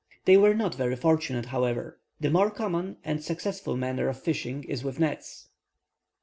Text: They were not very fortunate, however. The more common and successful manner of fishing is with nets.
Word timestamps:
They 0.25 0.35
were 0.35 0.55
not 0.55 0.73
very 0.73 0.95
fortunate, 0.95 1.45
however. 1.45 1.99
The 2.19 2.31
more 2.31 2.49
common 2.49 2.97
and 3.03 3.23
successful 3.23 3.77
manner 3.77 4.07
of 4.09 4.19
fishing 4.19 4.63
is 4.63 4.83
with 4.83 4.99
nets. 4.99 5.49